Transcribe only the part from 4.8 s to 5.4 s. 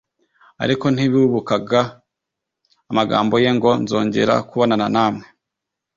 namwe”